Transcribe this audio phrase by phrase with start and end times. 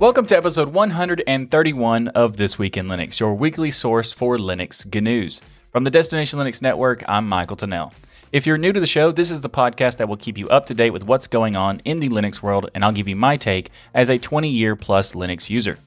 [0.00, 5.42] Welcome to episode 131 of This Week in Linux, your weekly source for Linux GNews.
[5.72, 7.92] From the Destination Linux Network, I'm Michael Tunnell.
[8.32, 10.64] If you're new to the show, this is the podcast that will keep you up
[10.66, 13.36] to date with what's going on in the Linux world, and I'll give you my
[13.36, 15.78] take as a 20 year plus Linux user.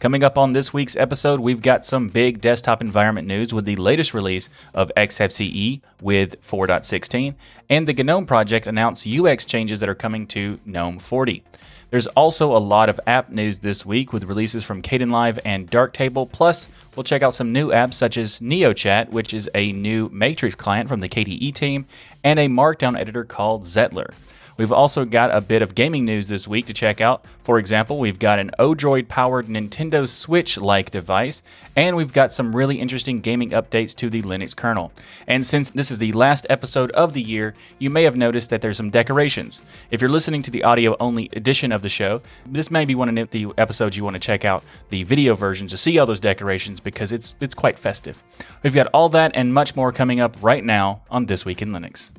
[0.00, 3.76] Coming up on this week's episode, we've got some big desktop environment news with the
[3.76, 7.36] latest release of XFCE with 4.16,
[7.68, 11.44] and the GNOME project announced UX changes that are coming to GNOME 40.
[11.90, 15.70] There's also a lot of app news this week with releases from Caden Kdenlive and
[15.70, 16.30] Darktable.
[16.30, 20.54] Plus, we'll check out some new apps such as NeoChat, which is a new Matrix
[20.54, 21.86] client from the KDE team,
[22.22, 24.12] and a Markdown editor called Zettlr.
[24.60, 27.24] We've also got a bit of gaming news this week to check out.
[27.44, 31.42] For example, we've got an Odroid powered Nintendo Switch like device,
[31.76, 34.92] and we've got some really interesting gaming updates to the Linux kernel.
[35.26, 38.60] And since this is the last episode of the year, you may have noticed that
[38.60, 39.62] there's some decorations.
[39.90, 43.16] If you're listening to the audio only edition of the show, this may be one
[43.16, 46.20] of the episodes you want to check out the video version to see all those
[46.20, 48.22] decorations because it's it's quite festive.
[48.62, 51.70] We've got all that and much more coming up right now on This Week in
[51.70, 52.10] Linux.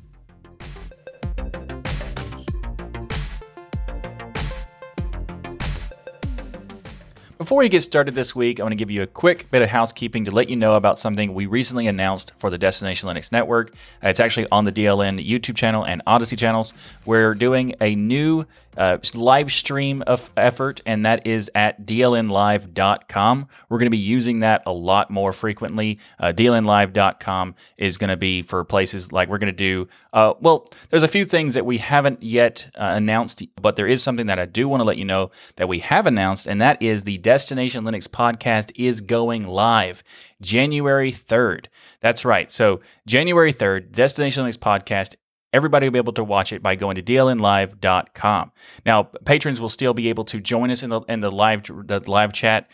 [7.38, 9.68] Before we get started this week, I want to give you a quick bit of
[9.68, 13.74] housekeeping to let you know about something we recently announced for the Destination Linux Network.
[14.02, 16.74] It's actually on the DLN YouTube channel and Odysee channels.
[17.06, 23.48] We're doing a new uh, live stream of effort, and that is at dlnlive.com.
[23.68, 25.98] We're going to be using that a lot more frequently.
[26.18, 30.66] Uh, dlnlive.com is going to be for places like we're going to do, uh, well,
[30.90, 34.38] there's a few things that we haven't yet uh, announced, but there is something that
[34.38, 37.18] I do want to let you know that we have announced, and that is the
[37.18, 40.02] Destination Linux podcast is going live
[40.40, 41.66] January 3rd.
[42.00, 42.50] That's right.
[42.50, 45.14] So, January 3rd, Destination Linux podcast
[45.52, 48.52] Everybody will be able to watch it by going to dlnlive.com.
[48.86, 52.02] Now, patrons will still be able to join us in the in the live the
[52.10, 52.68] live chat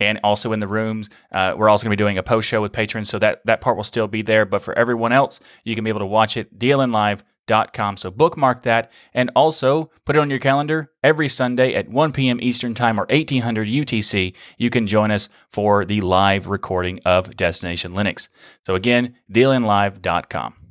[0.00, 1.10] and also in the rooms.
[1.32, 3.60] Uh, we're also going to be doing a post show with patrons, so that that
[3.60, 4.44] part will still be there.
[4.44, 7.96] But for everyone else, you can be able to watch it dlnlive.com.
[7.98, 12.40] So bookmark that and also put it on your calendar every Sunday at 1 p.m.
[12.40, 14.34] Eastern Time or 1800 UTC.
[14.58, 18.28] You can join us for the live recording of Destination Linux.
[18.64, 20.63] So again, dlnlive.com.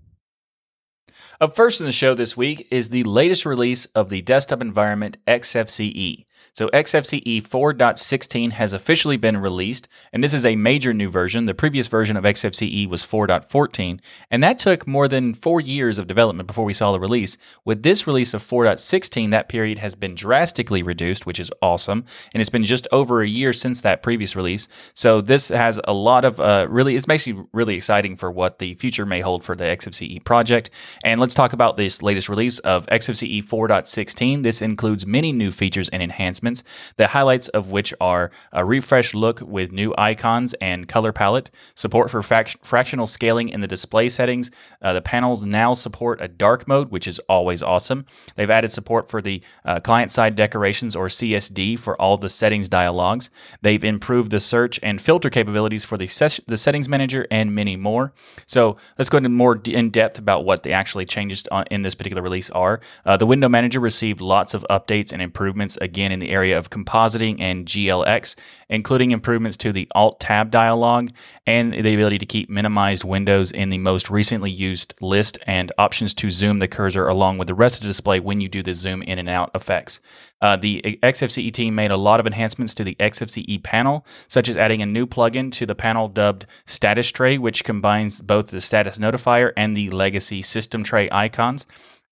[1.41, 5.17] Up first in the show this week is the latest release of the desktop environment
[5.25, 6.25] XFCE.
[6.51, 11.45] So XFCE 4.16 has officially been released, and this is a major new version.
[11.45, 13.99] The previous version of XFCE was 4.14,
[14.29, 17.37] and that took more than four years of development before we saw the release.
[17.65, 22.41] With this release of 4.16, that period has been drastically reduced, which is awesome, and
[22.41, 24.67] it's been just over a year since that previous release.
[24.93, 28.75] So this has a lot of uh, really, it's basically really exciting for what the
[28.75, 30.69] future may hold for the XFCE project.
[31.03, 34.43] And let's talk about this latest release of XFCE 4.16.
[34.43, 36.63] This includes many new features and enhancements enhancements,
[36.97, 42.09] the highlights of which are a refreshed look with new icons and color palette, support
[42.09, 44.49] for frac- fractional scaling in the display settings.
[44.81, 48.05] Uh, the panels now support a dark mode, which is always awesome.
[48.35, 52.67] They've added support for the uh, client side decorations or CSD for all the settings
[52.69, 53.29] dialogues.
[53.61, 57.75] They've improved the search and filter capabilities for the, ses- the settings manager and many
[57.75, 58.13] more.
[58.47, 62.21] So let's go into more in depth about what the actually changes in this particular
[62.23, 62.79] release are.
[63.05, 66.69] Uh, the window manager received lots of updates and improvements again in the area of
[66.69, 68.35] compositing and GLX,
[68.69, 71.09] including improvements to the Alt Tab dialog
[71.45, 76.13] and the ability to keep minimized windows in the most recently used list and options
[76.15, 78.73] to zoom the cursor along with the rest of the display when you do the
[78.73, 79.99] zoom in and out effects.
[80.41, 84.57] Uh, the XFCE team made a lot of enhancements to the XFCE panel, such as
[84.57, 88.97] adding a new plugin to the panel dubbed Status Tray, which combines both the status
[88.97, 91.65] notifier and the legacy system tray icons.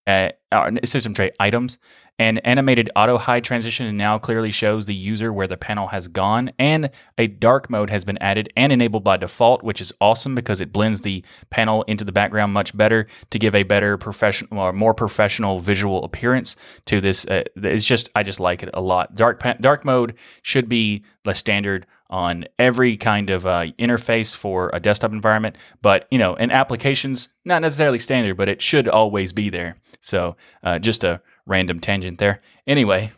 [0.07, 0.29] Uh,
[0.84, 1.78] system tray items.
[2.19, 6.51] An animated auto hide transition now clearly shows the user where the panel has gone,
[6.59, 10.61] and a dark mode has been added and enabled by default, which is awesome because
[10.61, 14.73] it blends the panel into the background much better to give a better professional or
[14.73, 16.55] more professional visual appearance
[16.85, 17.26] to this.
[17.26, 19.16] Uh, it's just I just like it a lot.
[19.16, 24.79] Dark dark mode should be the standard on every kind of uh, interface for a
[24.79, 29.49] desktop environment, but you know, in applications, not necessarily standard, but it should always be
[29.49, 29.76] there.
[30.02, 32.42] So uh, just a random tangent there.
[32.68, 33.12] Anyway,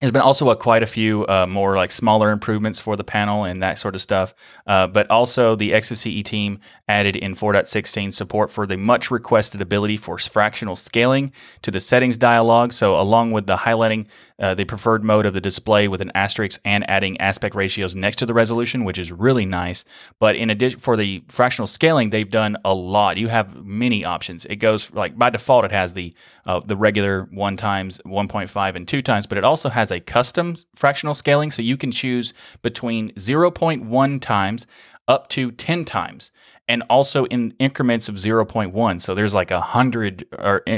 [0.00, 3.44] there's been also a, quite a few uh, more like smaller improvements for the panel
[3.44, 4.32] and that sort of stuff.
[4.66, 6.58] Uh, but also the XFCE team
[6.88, 12.16] added in 4.16 support for the much requested ability for fractional scaling to the settings
[12.16, 12.72] dialog.
[12.72, 14.06] So along with the highlighting
[14.40, 18.16] uh, the preferred mode of the display with an asterisk and adding aspect ratios next
[18.16, 19.84] to the resolution, which is really nice.
[20.18, 23.18] But in addition, for the fractional scaling, they've done a lot.
[23.18, 24.46] You have many options.
[24.46, 26.14] It goes like by default, it has the
[26.46, 30.00] uh, the regular one times, 1.5, and two times, but it also has has a
[30.00, 32.32] custom fractional scaling, so you can choose
[32.62, 34.66] between 0.1 times
[35.08, 36.30] up to 10 times
[36.68, 40.24] and also in increments of 0.1 so there's like a hundred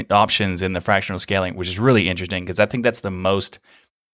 [0.09, 3.59] options in the fractional scaling which is really interesting because i think that's the most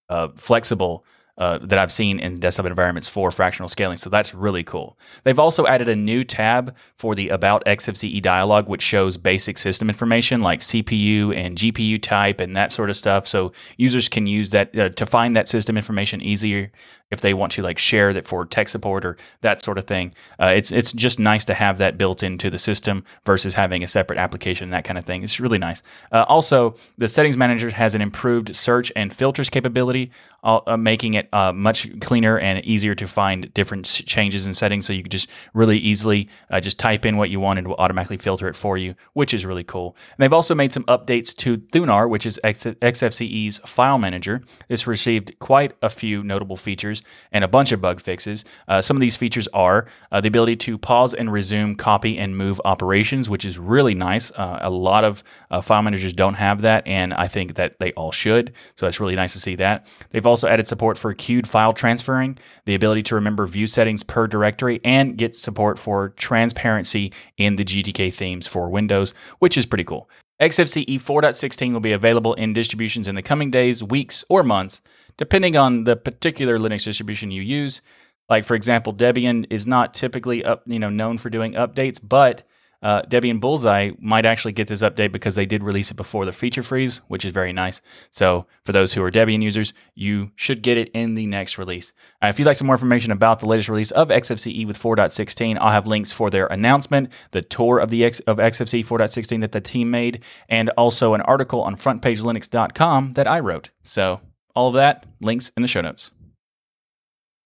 [0.10, 1.06] uh, flexible
[1.40, 3.98] uh, that I've seen in desktop environments for fractional scaling.
[3.98, 5.00] So that's really cool.
[5.24, 9.90] They've also added a new tab for the About XFCE dialog, which shows basic system
[9.90, 13.28] information like CPU and GPU type and that sort of stuff.
[13.28, 16.72] So users can use that uh, to find that system information easier
[17.12, 20.14] if they want to like share that for tech support or that sort of thing.
[20.40, 23.88] Uh, it's it's just nice to have that built into the system versus having a
[23.88, 25.24] separate application that kind of thing.
[25.24, 25.82] It's really nice.
[26.12, 30.12] Uh, also, the settings manager has an improved search and filters capability,
[30.44, 34.86] uh, uh making it uh, much cleaner and easier to find different changes in settings.
[34.86, 37.70] So you can just really easily uh, just type in what you want and it
[37.70, 39.96] will automatically filter it for you, which is really cool.
[40.12, 44.42] And they've also made some updates to Thunar, which is X- XFCE's file manager.
[44.68, 48.46] This received quite a few notable features features and a bunch of bug fixes.
[48.68, 52.36] Uh, some of these features are uh, the ability to pause and resume copy and
[52.36, 54.32] move operations, which is really nice.
[54.32, 57.92] Uh, a lot of uh, file managers don't have that, and I think that they
[57.94, 58.54] all should.
[58.76, 59.86] So that's really nice to see that.
[60.12, 64.28] They've also added support for queued file transferring, the ability to remember view settings per
[64.28, 69.84] directory, and get support for transparency in the GTK themes for Windows, which is pretty
[69.84, 70.10] cool.
[70.42, 74.82] XFCE 4.16 will be available in distributions in the coming days, weeks, or months,
[75.18, 77.82] depending on the particular Linux distribution you use.
[78.30, 82.44] Like for example, Debian is not typically up, you know, known for doing updates, but
[82.82, 86.32] uh, Debian Bullseye might actually get this update because they did release it before the
[86.32, 87.82] feature freeze, which is very nice.
[88.10, 91.94] So for those who are Debian users, you should get it in the next release.
[92.24, 95.58] Uh, if you'd like some more information about the latest release of XFCE with 4.16,
[95.60, 99.52] I'll have links for their announcement, the tour of the X- of XFCE 4.16 that
[99.52, 103.72] the team made, and also an article on FrontPageLinux.com that I wrote.
[103.84, 104.22] So
[104.56, 106.12] all of that, links in the show notes.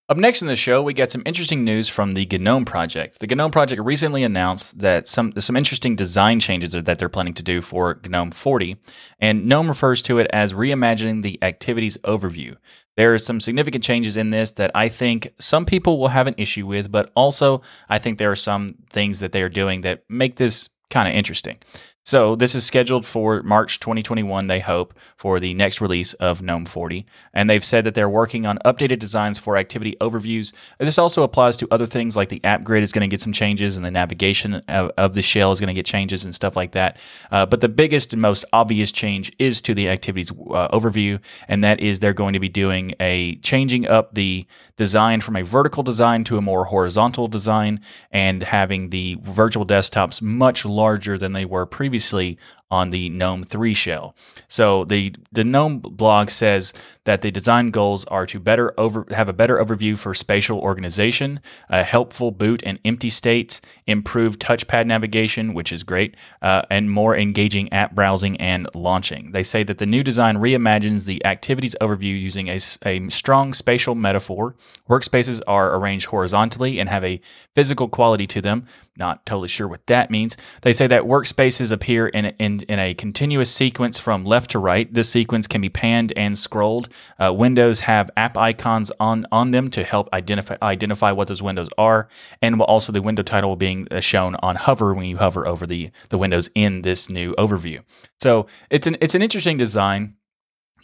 [0.09, 3.19] Up next in the show, we got some interesting news from the GNOME project.
[3.19, 7.43] The GNOME project recently announced that some some interesting design changes that they're planning to
[7.43, 8.75] do for GNOME 40,
[9.21, 12.57] and GNOME refers to it as reimagining the activities overview.
[12.97, 16.35] There are some significant changes in this that I think some people will have an
[16.37, 20.03] issue with, but also I think there are some things that they are doing that
[20.09, 21.59] make this kind of interesting.
[22.05, 26.65] So this is scheduled for March 2021, they hope, for the next release of GNOME
[26.65, 27.05] 40.
[27.33, 30.51] And they've said that they're working on updated designs for activity overviews.
[30.79, 33.31] This also applies to other things like the app grid is going to get some
[33.31, 36.57] changes and the navigation of, of the shell is going to get changes and stuff
[36.57, 36.97] like that.
[37.31, 41.21] Uh, but the biggest and most obvious change is to the activities uh, overview.
[41.47, 44.45] And that is they're going to be doing a changing up the
[44.75, 47.79] design from a vertical design to a more horizontal design
[48.11, 52.39] and having the virtual desktops much larger than they were previously previously
[52.71, 54.15] on the GNOME 3 shell.
[54.47, 56.73] So the, the GNOME blog says
[57.05, 61.39] that the design goals are to better over, have a better overview for spatial organization,
[61.69, 67.15] a helpful boot and empty states, improved touchpad navigation, which is great, uh, and more
[67.15, 69.31] engaging app browsing and launching.
[69.31, 73.95] They say that the new design reimagines the activities overview using a, a strong spatial
[73.95, 74.55] metaphor.
[74.89, 77.21] Workspaces are arranged horizontally and have a
[77.53, 78.65] physical quality to them.
[78.95, 80.37] Not totally sure what that means.
[80.61, 84.93] They say that workspaces appear in, in in a continuous sequence from left to right.
[84.93, 86.89] This sequence can be panned and scrolled.
[87.19, 91.69] Uh, windows have app icons on, on them to help identify identify what those windows
[91.77, 92.07] are,
[92.41, 95.89] and also the window title being uh, shown on hover when you hover over the
[96.09, 97.81] the windows in this new overview.
[98.19, 100.15] So it's an it's an interesting design.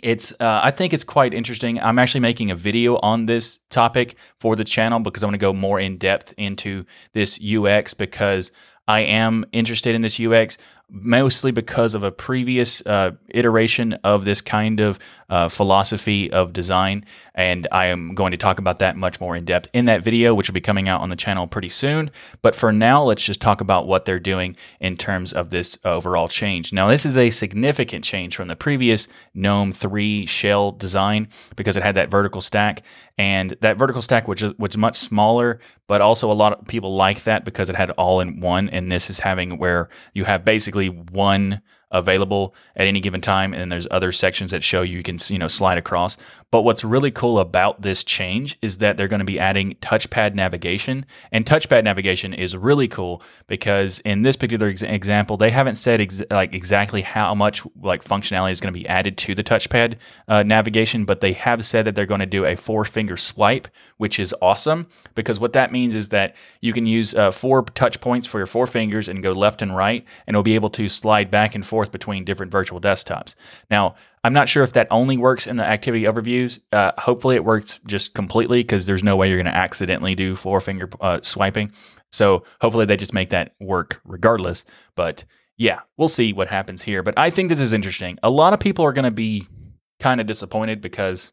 [0.02, 1.80] It's uh, I think it's quite interesting.
[1.80, 5.40] I'm actually making a video on this topic for the channel because I want to
[5.40, 8.52] go more in depth into this UX because
[8.88, 10.58] I am interested in this UX
[10.90, 17.06] mostly because of a previous uh, iteration of this kind of uh, philosophy of design.
[17.36, 20.34] And I am going to talk about that much more in depth in that video,
[20.34, 22.12] which will be coming out on the channel pretty soon.
[22.42, 26.28] But for now, let's just talk about what they're doing in terms of this overall
[26.28, 26.74] change.
[26.74, 31.84] Now, this is a significant change from the previous GNOME 3 shell design because it
[31.84, 32.84] had that vertical stack.
[33.18, 37.24] And that vertical stack, which was much smaller, but also a lot of people like
[37.24, 38.70] that because it had all in one.
[38.70, 43.72] And this is having where you have basically one available at any given time and
[43.72, 46.18] there's other sections that show you can you know slide across
[46.52, 50.34] but what's really cool about this change is that they're going to be adding touchpad
[50.34, 51.06] navigation.
[51.32, 56.02] And touchpad navigation is really cool because in this particular ex- example, they haven't said
[56.02, 59.98] ex- like exactly how much like functionality is going to be added to the touchpad
[60.28, 63.68] uh, navigation, but they have said that they're going to do a four finger swipe,
[63.98, 68.02] which is awesome because what that means is that you can use uh, four touch
[68.02, 70.88] points for your four fingers and go left and right, and it'll be able to
[70.88, 73.36] slide back and forth between different virtual desktops.
[73.72, 76.60] Now, I'm not sure if that only works in the activity overviews.
[76.74, 80.36] Uh, hopefully, it works just completely because there's no way you're going to accidentally do
[80.36, 81.72] four finger uh, swiping.
[82.12, 84.66] So hopefully, they just make that work regardless.
[84.96, 85.24] But
[85.58, 87.04] yeah, we'll see what happens here.
[87.04, 88.18] But I think this is interesting.
[88.24, 89.48] A lot of people are going to be
[90.00, 91.32] kind of disappointed because,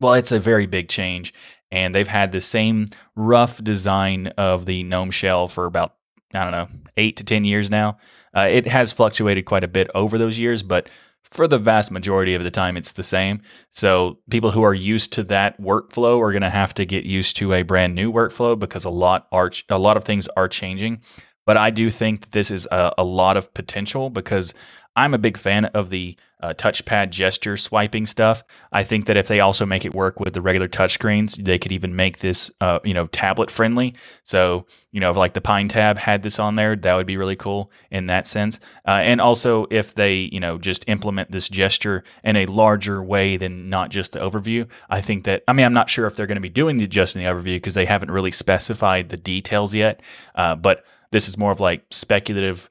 [0.00, 1.34] well, it's a very big change.
[1.72, 5.94] And they've had the same rough design of the GNOME shell for about,
[6.34, 7.98] I don't know, eight to 10 years now.
[8.36, 10.88] Uh, it has fluctuated quite a bit over those years, but
[11.30, 13.40] for the vast majority of the time, it's the same.
[13.70, 17.36] So people who are used to that workflow are going to have to get used
[17.36, 21.00] to a brand new workflow because a lot are a lot of things are changing.
[21.46, 24.54] But I do think that this is a, a lot of potential because
[24.96, 28.42] I'm a big fan of the uh, touchpad gesture swiping stuff.
[28.72, 31.72] I think that if they also make it work with the regular touchscreens, they could
[31.72, 33.94] even make this, uh, you know, tablet friendly.
[34.24, 37.16] So, you know, if like the Pine Tab had this on there, that would be
[37.16, 38.58] really cool in that sense.
[38.86, 43.36] Uh, and also, if they, you know, just implement this gesture in a larger way
[43.36, 46.26] than not just the overview, I think that, I mean, I'm not sure if they're
[46.26, 49.16] going to be doing the just in the overview because they haven't really specified the
[49.16, 50.02] details yet.
[50.34, 52.70] Uh, but this is more of like speculative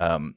[0.00, 0.34] um,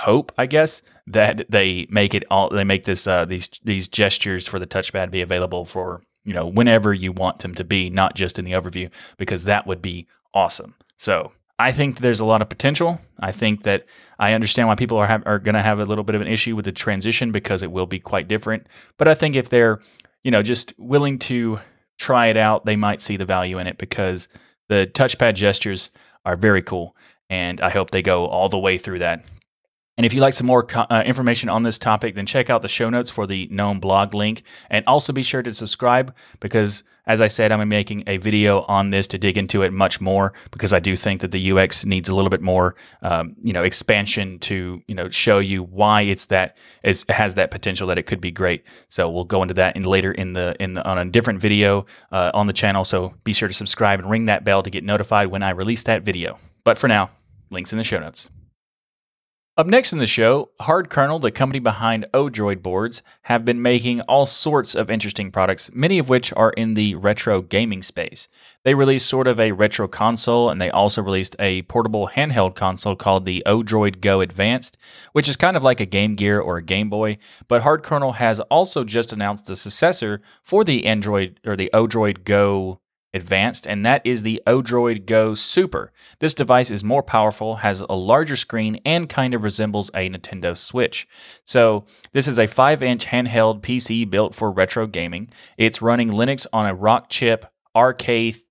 [0.00, 2.50] hope, I guess, that they make it all.
[2.50, 6.46] They make this uh, these these gestures for the touchpad be available for you know
[6.46, 10.06] whenever you want them to be, not just in the overview, because that would be
[10.34, 10.74] awesome.
[10.96, 13.00] So I think there's a lot of potential.
[13.18, 13.84] I think that
[14.18, 16.28] I understand why people are have, are going to have a little bit of an
[16.28, 18.66] issue with the transition because it will be quite different.
[18.98, 19.80] But I think if they're
[20.24, 21.60] you know just willing to
[21.98, 24.28] try it out, they might see the value in it because
[24.68, 25.90] the touchpad gestures
[26.24, 26.96] are very cool.
[27.28, 29.24] And I hope they go all the way through that.
[30.00, 32.62] And if you'd like some more co- uh, information on this topic, then check out
[32.62, 34.44] the show notes for the GNOME blog link.
[34.70, 38.88] And also be sure to subscribe because, as I said, I'm making a video on
[38.88, 42.08] this to dig into it much more because I do think that the UX needs
[42.08, 46.24] a little bit more, um, you know, expansion to, you know, show you why it's
[46.26, 48.64] that it has that potential that it could be great.
[48.88, 51.84] So we'll go into that in later in the in the, on a different video
[52.10, 52.86] uh, on the channel.
[52.86, 55.82] So be sure to subscribe and ring that bell to get notified when I release
[55.82, 56.38] that video.
[56.64, 57.10] But for now,
[57.50, 58.30] links in the show notes.
[59.60, 64.24] Up next in the show, Hardkernel, the company behind Odroid boards, have been making all
[64.24, 68.26] sorts of interesting products, many of which are in the retro gaming space.
[68.64, 72.96] They released sort of a retro console, and they also released a portable handheld console
[72.96, 74.78] called the Odroid Go Advanced,
[75.12, 77.18] which is kind of like a Game Gear or a Game Boy.
[77.46, 82.80] But Hardkernel has also just announced the successor for the Android or the Odroid Go
[83.12, 85.92] advanced, and that is the Odroid Go Super.
[86.18, 90.56] This device is more powerful, has a larger screen, and kind of resembles a Nintendo
[90.56, 91.08] Switch.
[91.44, 95.28] So, this is a 5 inch handheld PC built for retro gaming.
[95.56, 97.44] It's running Linux on a Rockchip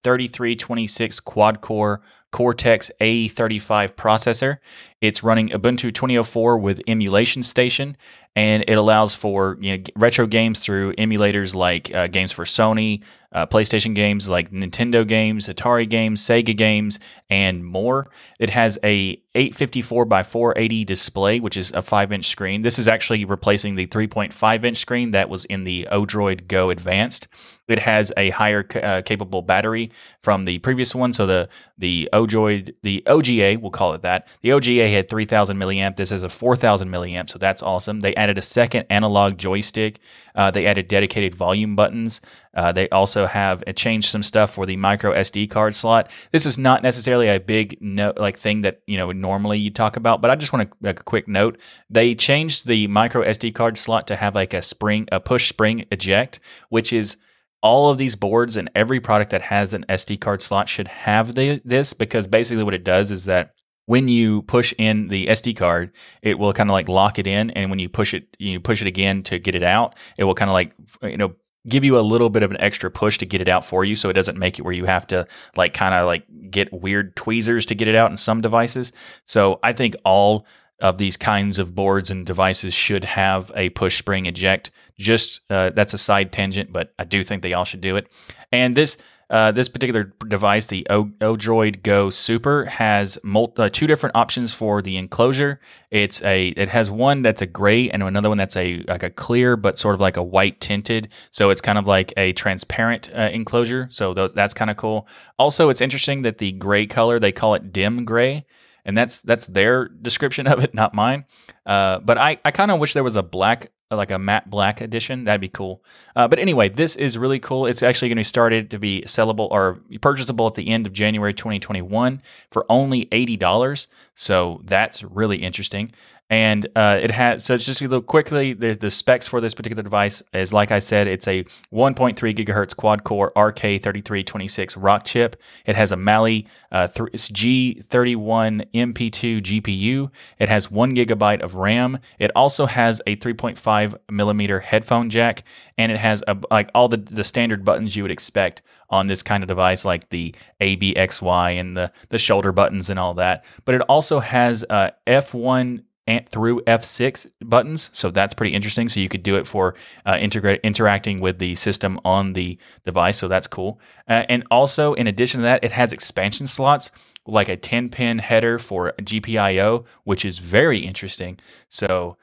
[0.03, 2.01] RK3326 quad core
[2.31, 4.57] Cortex A35 processor.
[5.01, 7.97] It's running Ubuntu 2004 with Emulation Station,
[8.35, 13.01] and it allows for you know, retro games through emulators like uh, games for Sony,
[13.31, 18.09] uh, PlayStation games like Nintendo games, Atari games, Sega games, and more.
[18.39, 22.61] It has a 854 by 480 display, which is a 5 inch screen.
[22.61, 27.27] This is actually replacing the 3.5 inch screen that was in the Odroid Go Advanced.
[27.67, 29.88] It has a higher uh, capable battery
[30.21, 34.27] from the previous one, so the the Odroid, the OGA, we'll call it that.
[34.41, 35.95] The OGA had 3,000 milliamp.
[35.95, 38.01] This is a 4,000 milliamp, so that's awesome.
[38.01, 39.99] They added a second analog joystick.
[40.35, 42.21] Uh, they added dedicated volume buttons.
[42.53, 46.11] Uh, they also have uh, changed some stuff for the micro SD card slot.
[46.31, 49.95] This is not necessarily a big no, like thing that you know normally you talk
[49.95, 51.59] about, but I just want to make a quick note.
[51.89, 55.85] They changed the micro SD card slot to have like a spring, a push spring
[55.91, 57.17] eject, which is
[57.61, 61.35] all of these boards and every product that has an SD card slot should have
[61.35, 63.53] the, this because basically what it does is that
[63.85, 67.49] when you push in the SD card, it will kind of like lock it in,
[67.49, 70.35] and when you push it, you push it again to get it out, it will
[70.35, 71.33] kind of like you know
[71.67, 73.95] give you a little bit of an extra push to get it out for you,
[73.95, 77.15] so it doesn't make it where you have to like kind of like get weird
[77.15, 78.93] tweezers to get it out in some devices.
[79.25, 80.45] So I think all
[80.81, 84.71] of these kinds of boards and devices should have a push spring eject.
[84.97, 88.07] Just uh, that's a side tangent, but I do think they all should do it.
[88.51, 88.97] And this
[89.29, 94.81] uh, this particular device, the o- Odroid Go Super, has uh, two different options for
[94.81, 95.59] the enclosure.
[95.91, 99.11] It's a it has one that's a gray and another one that's a like a
[99.11, 101.09] clear but sort of like a white tinted.
[101.29, 103.87] So it's kind of like a transparent uh, enclosure.
[103.91, 105.07] So those, that's kind of cool.
[105.37, 108.45] Also, it's interesting that the gray color they call it dim gray
[108.85, 111.25] and that's that's their description of it, not mine.
[111.65, 114.81] Uh, but I, I kind of wish there was a black, like a matte black
[114.81, 115.25] edition.
[115.25, 115.83] That'd be cool.
[116.15, 117.65] Uh, but anyway, this is really cool.
[117.65, 120.93] It's actually going to be started to be sellable or purchasable at the end of
[120.93, 122.21] January 2021
[122.51, 123.87] for only eighty dollars.
[124.15, 125.91] So that's really interesting.
[126.29, 129.81] And uh, it has so just a little quickly the, the specs for this particular
[129.81, 131.43] device is like I said, it's a
[131.73, 135.41] 1.3 gigahertz quad core RK3326 rock chip.
[135.65, 140.11] It has a Mali uh, th- G31 MP2 GPU.
[140.37, 141.97] It has one gigabyte of RAM.
[142.19, 145.43] It also has a 3.5 millimeter headphone jack,
[145.77, 149.23] and it has a, like all the the standard buttons you would expect on this
[149.23, 152.99] kind of device, like the A B X Y and the the shoulder buttons and
[152.99, 153.45] all that.
[153.65, 155.83] But it also has uh, F1
[156.31, 157.89] through F6 buttons.
[157.93, 158.89] So that's pretty interesting.
[158.89, 159.75] So you could do it for
[160.05, 163.17] uh, integrate interacting with the system on the device.
[163.17, 163.79] So that's cool.
[164.07, 166.91] Uh, and also, in addition to that, it has expansion slots
[167.25, 171.39] like a 10 pin header for GPIO, which is very interesting.
[171.69, 172.17] So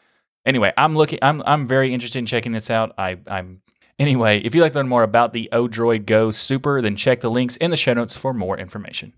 [0.45, 1.19] anyway, I'm looking.
[1.23, 2.93] I'm I'm very interested in checking this out.
[2.99, 3.63] I I'm
[3.99, 7.31] Anyway, if you'd like to learn more about the Odroid Go Super, then check the
[7.31, 9.15] links in the show notes for more information.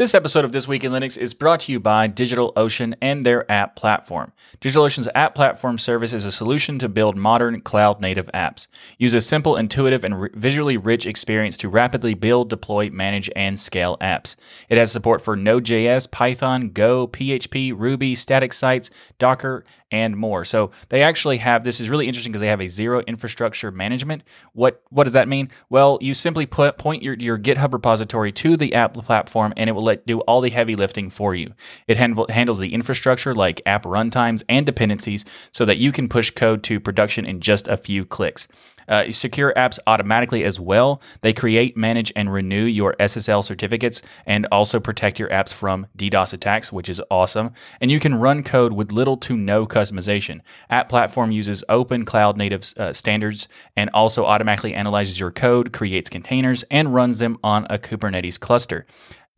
[0.00, 3.44] This episode of This Week in Linux is brought to you by DigitalOcean and their
[3.52, 4.32] app platform.
[4.62, 8.66] DigitalOcean's app platform service is a solution to build modern cloud native apps.
[8.96, 13.98] Use a simple, intuitive, and visually rich experience to rapidly build, deploy, manage, and scale
[14.00, 14.36] apps.
[14.70, 18.88] It has support for Node.js, Python, Go, PHP, Ruby, static sites,
[19.18, 20.44] Docker, and more.
[20.44, 24.22] So they actually have this is really interesting because they have a zero infrastructure management.
[24.52, 25.50] What what does that mean?
[25.68, 29.72] Well, you simply put point your, your GitHub repository to the app platform and it
[29.72, 31.52] will let do all the heavy lifting for you.
[31.86, 36.30] It handle, handles the infrastructure like app runtimes and dependencies so that you can push
[36.30, 38.48] code to production in just a few clicks.
[38.88, 41.00] Uh, secure apps automatically as well.
[41.22, 46.32] They create, manage, and renew your SSL certificates and also protect your apps from DDoS
[46.32, 47.52] attacks, which is awesome.
[47.80, 50.40] And you can run code with little to no customization.
[50.68, 56.08] App Platform uses open cloud native uh, standards and also automatically analyzes your code, creates
[56.10, 58.86] containers, and runs them on a Kubernetes cluster.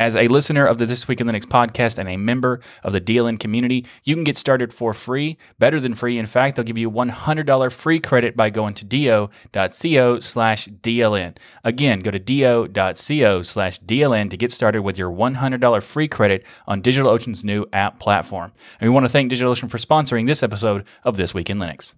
[0.02, 3.00] As a listener of the This Week in Linux podcast and a member of the
[3.00, 6.18] DLN community, you can get started for free, better than free.
[6.18, 11.37] In fact, they'll give you $100 free credit by going to do.co slash DLN.
[11.62, 16.83] Again, go to do.co slash DLN to get started with your $100 free credit on
[16.83, 18.53] DigitalOcean's new app platform.
[18.81, 21.94] And we want to thank DigitalOcean for sponsoring this episode of This Week in Linux.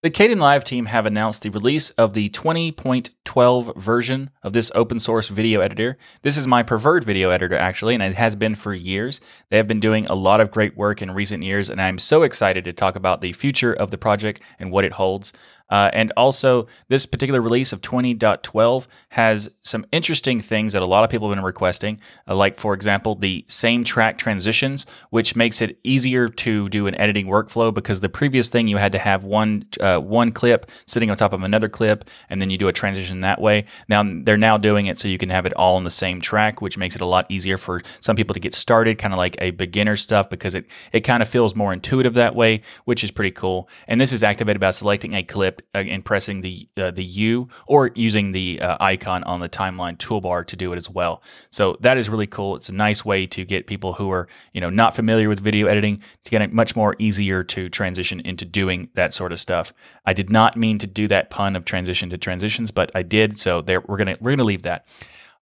[0.00, 5.26] The Kdenlive team have announced the release of the 20.12 version of this open source
[5.26, 5.98] video editor.
[6.22, 9.20] This is my preferred video editor, actually, and it has been for years.
[9.50, 12.22] They have been doing a lot of great work in recent years, and I'm so
[12.22, 15.32] excited to talk about the future of the project and what it holds.
[15.70, 21.04] Uh, and also, this particular release of 20.12 has some interesting things that a lot
[21.04, 25.60] of people have been requesting, uh, like, for example, the same track transitions, which makes
[25.60, 29.24] it easier to do an editing workflow because the previous thing you had to have
[29.24, 32.72] one uh, one clip sitting on top of another clip, and then you do a
[32.72, 33.64] transition that way.
[33.88, 36.62] Now they're now doing it so you can have it all on the same track,
[36.62, 39.36] which makes it a lot easier for some people to get started, kind of like
[39.40, 43.10] a beginner stuff, because it it kind of feels more intuitive that way, which is
[43.10, 43.68] pretty cool.
[43.86, 47.90] And this is activated by selecting a clip and pressing the uh, the U or
[47.94, 51.22] using the uh, icon on the timeline toolbar to do it as well.
[51.50, 52.56] So that is really cool.
[52.56, 55.66] It's a nice way to get people who are you know not familiar with video
[55.66, 59.72] editing to get it much more easier to transition into doing that sort of stuff.
[60.06, 63.38] I did not mean to do that pun of transition to transitions, but I did.
[63.38, 64.86] So there we're gonna we're gonna leave that.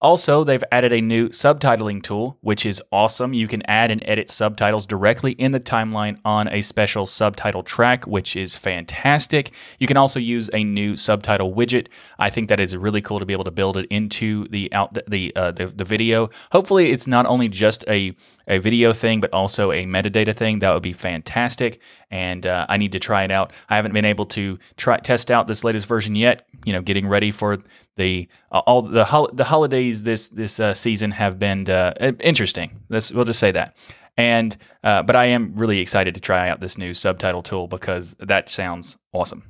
[0.07, 3.33] Also, they've added a new subtitling tool, which is awesome.
[3.33, 8.07] You can add and edit subtitles directly in the timeline on a special subtitle track,
[8.07, 9.51] which is fantastic.
[9.81, 11.88] You can also use a new subtitle widget.
[12.21, 14.97] I think that is really cool to be able to build it into the out
[15.09, 16.31] the uh, the, the video.
[16.53, 18.14] Hopefully, it's not only just a
[18.47, 20.61] a video thing, but also a metadata thing.
[20.61, 21.81] That would be fantastic.
[22.12, 23.53] And uh, I need to try it out.
[23.69, 26.47] I haven't been able to try test out this latest version yet.
[26.66, 27.59] You know, getting ready for
[27.96, 32.81] the uh, all the hol- the holidays this this uh, season have been uh, interesting.
[32.90, 33.76] Let's we'll just say that.
[34.18, 38.14] And uh, but I am really excited to try out this new subtitle tool because
[38.18, 39.44] that sounds awesome.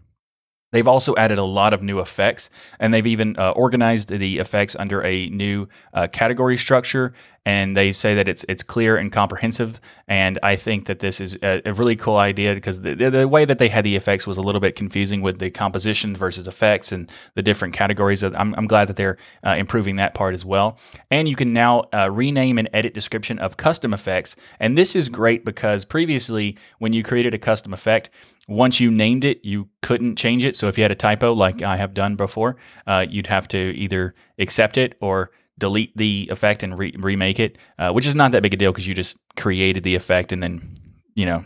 [0.72, 2.50] They've also added a lot of new effects,
[2.80, 7.12] and they've even uh, organized the effects under a new uh, category structure.
[7.44, 9.80] And they say that it's it's clear and comprehensive.
[10.08, 13.44] And I think that this is a, a really cool idea because the, the, way
[13.44, 16.90] that they had the effects was a little bit confusing with the composition versus effects
[16.90, 18.24] and the different categories.
[18.24, 20.76] I'm, I'm glad that they're uh, improving that part as well.
[21.08, 24.34] And you can now uh, rename and edit description of custom effects.
[24.58, 28.10] And this is great because previously, when you created a custom effect,
[28.48, 30.56] once you named it, you couldn't change it.
[30.56, 32.56] So if you had a typo, like I have done before,
[32.86, 37.58] uh, you'd have to either accept it or delete the effect and re- remake it,
[37.78, 40.42] uh, which is not that big a deal because you just created the effect and
[40.42, 40.76] then,
[41.14, 41.44] you know,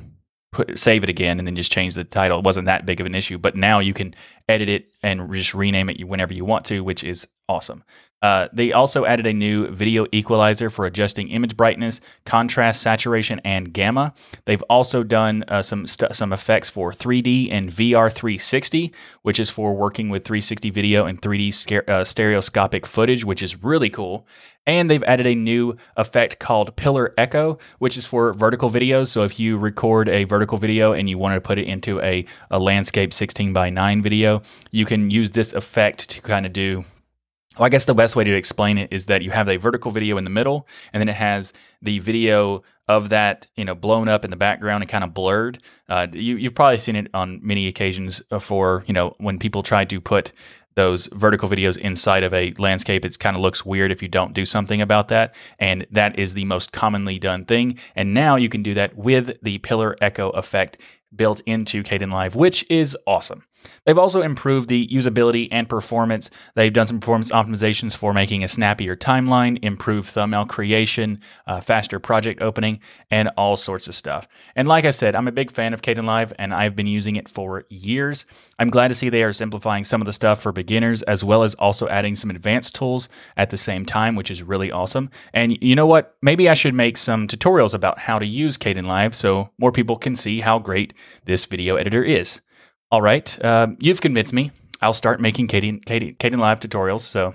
[0.53, 2.39] put save it again and then just change the title.
[2.39, 3.39] It wasn't that big of an issue.
[3.39, 4.15] But now you can
[4.49, 7.85] edit it and just rename it whenever you want to, which is awesome.
[8.23, 13.73] Uh, they also added a new video equalizer for adjusting image brightness, contrast, saturation, and
[13.73, 14.13] gamma.
[14.45, 19.49] They've also done uh, some st- some effects for 3D and VR 360, which is
[19.49, 24.27] for working with 360 video and 3D sca- uh, stereoscopic footage, which is really cool.
[24.67, 29.09] And they've added a new effect called Pillar Echo, which is for vertical videos.
[29.09, 32.27] So if you record a vertical video and you want to put it into a,
[32.51, 36.85] a landscape 16 by 9 video, you can use this effect to kind of do
[37.57, 39.91] well, I guess the best way to explain it is that you have a vertical
[39.91, 44.09] video in the middle, and then it has the video of that, you know, blown
[44.09, 45.61] up in the background and kind of blurred.
[45.89, 49.85] Uh, you, you've probably seen it on many occasions for, you know, when people try
[49.85, 50.33] to put
[50.77, 54.33] those vertical videos inside of a landscape, it kind of looks weird if you don't
[54.33, 55.35] do something about that.
[55.59, 57.79] And that is the most commonly done thing.
[57.97, 60.79] And now you can do that with the pillar echo effect
[61.15, 63.45] built into Caden Kdenlive, which is awesome.
[63.85, 66.31] They've also improved the usability and performance.
[66.55, 71.99] They've done some performance optimizations for making a snappier timeline, improved thumbnail creation, uh, faster
[71.99, 74.29] project opening, and all sorts of stuff.
[74.55, 77.29] And like I said, I'm a big fan of Kdenlive and I've been using it
[77.29, 78.27] for years.
[78.59, 81.43] I'm glad to see they are simplifying some of the stuff for beginners as well
[81.43, 85.11] as also adding some advanced tools at the same time, which is really awesome.
[85.33, 86.17] And you know what?
[86.23, 90.17] Maybe I should make some tutorials about how to use Kdenlive so more people can
[90.17, 90.93] see how great
[91.25, 92.41] this video editor is.
[92.93, 94.51] All right, uh, you've convinced me.
[94.83, 97.03] I'll start making Kaden, Kaden, Kdenlive tutorials.
[97.03, 97.35] So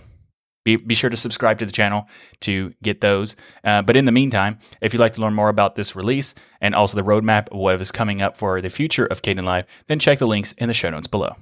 [0.66, 2.10] be, be sure to subscribe to the channel
[2.42, 3.38] to get those.
[3.64, 6.76] Uh, but in the meantime, if you'd like to learn more about this release and
[6.76, 10.20] also the roadmap of what is coming up for the future of Kdenlive, then check
[10.20, 11.36] the links in the show notes below.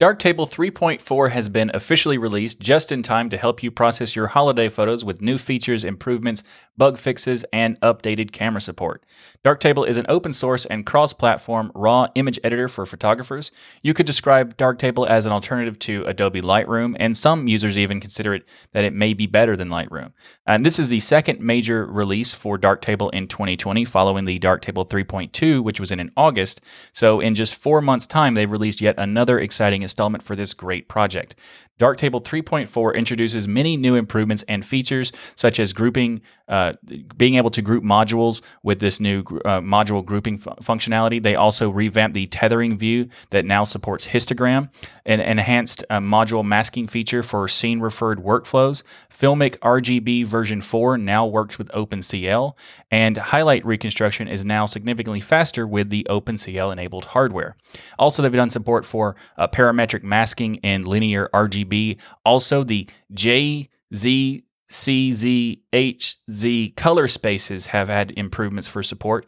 [0.00, 4.66] Darktable 3.4 has been officially released just in time to help you process your holiday
[4.66, 6.42] photos with new features, improvements,
[6.78, 9.04] bug fixes, and updated camera support.
[9.44, 13.50] Darktable is an open source and cross platform raw image editor for photographers.
[13.82, 18.32] You could describe Darktable as an alternative to Adobe Lightroom, and some users even consider
[18.32, 20.12] it that it may be better than Lightroom.
[20.46, 25.62] And this is the second major release for Darktable in 2020, following the Darktable 3.2,
[25.62, 26.62] which was in, in August.
[26.94, 30.88] So, in just four months' time, they've released yet another exciting installment for this great
[30.88, 31.34] project.
[31.80, 36.74] Darktable 3.4 introduces many new improvements and features, such as grouping, uh,
[37.16, 41.22] being able to group modules with this new uh, module grouping f- functionality.
[41.22, 44.68] They also revamped the tethering view that now supports histogram,
[45.06, 48.82] an enhanced uh, module masking feature for scene referred workflows.
[49.10, 52.52] Filmic RGB version 4 now works with OpenCL,
[52.90, 57.56] and highlight reconstruction is now significantly faster with the OpenCL enabled hardware.
[57.98, 61.98] Also, they've done support for uh, parametric masking and linear RGB.
[62.24, 69.26] Also, the JZ CZHZ color spaces have had improvements for support.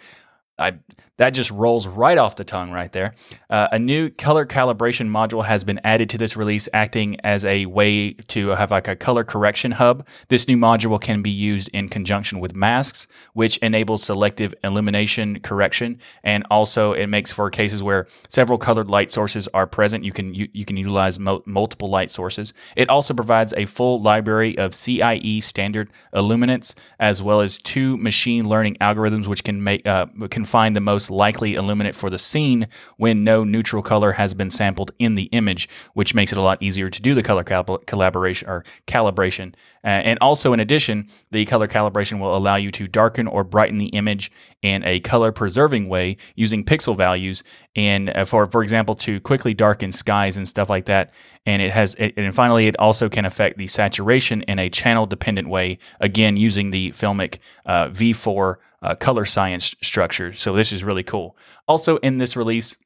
[0.58, 0.74] I,
[1.18, 3.14] that just rolls right off the tongue right there.
[3.50, 7.66] Uh, a new color calibration module has been added to this release, acting as a
[7.66, 10.06] way to have like a color correction hub.
[10.28, 16.00] This new module can be used in conjunction with masks, which enables selective illumination correction,
[16.24, 20.04] and also it makes for cases where several colored light sources are present.
[20.04, 22.52] You can you, you can utilize mo- multiple light sources.
[22.74, 28.48] It also provides a full library of CIE standard illuminants, as well as two machine
[28.48, 32.66] learning algorithms, which can make uh, can find the most likely illuminant for the scene
[32.96, 36.62] when no neutral color has been sampled in the image, which makes it a lot
[36.62, 39.54] easier to do the color cal- collaboration or calibration.
[39.84, 43.78] Uh, and also, in addition, the color calibration will allow you to darken or brighten
[43.78, 44.30] the image
[44.62, 47.42] in a color preserving way using pixel values.
[47.74, 51.12] And uh, for for example, to quickly darken skies and stuff like that.
[51.44, 55.48] And it has, and finally, it also can affect the saturation in a channel dependent
[55.48, 55.78] way.
[56.00, 60.32] Again, using the Filmic uh, V4 uh, color science structure.
[60.32, 61.36] So this is really cool.
[61.66, 62.76] Also, in this release,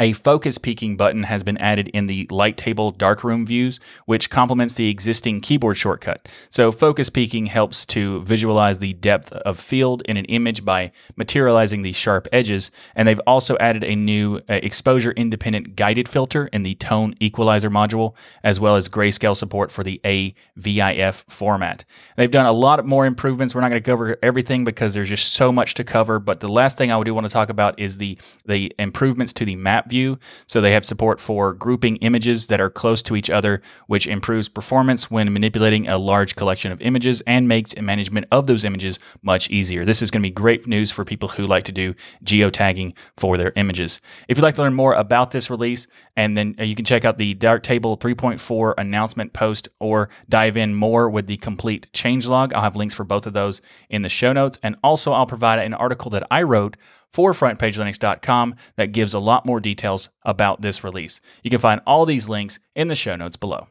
[0.00, 4.74] a focus peaking button has been added in the light table darkroom views, which complements
[4.74, 6.26] the existing keyboard shortcut.
[6.48, 11.82] So, focus peaking helps to visualize the depth of field in an image by materializing
[11.82, 12.70] the sharp edges.
[12.94, 17.70] And they've also added a new uh, exposure independent guided filter in the tone equalizer
[17.70, 21.84] module, as well as grayscale support for the AVIF format.
[22.16, 23.54] They've done a lot more improvements.
[23.54, 26.18] We're not going to cover everything because there's just so much to cover.
[26.18, 29.44] But the last thing I do want to talk about is the, the improvements to
[29.44, 30.18] the map view.
[30.46, 34.48] So they have support for grouping images that are close to each other, which improves
[34.48, 39.50] performance when manipulating a large collection of images and makes management of those images much
[39.50, 39.84] easier.
[39.84, 43.36] This is going to be great news for people who like to do geotagging for
[43.36, 44.00] their images.
[44.28, 47.04] If you'd like to learn more about this release, and then uh, you can check
[47.04, 52.52] out the Darktable 3.4 announcement post or dive in more with the complete changelog.
[52.52, 54.58] I'll have links for both of those in the show notes.
[54.62, 56.76] And also, I'll provide an article that I wrote
[57.12, 61.20] for frontpagelinux.com that gives a lot more details about this release.
[61.42, 63.68] You can find all these links in the show notes below.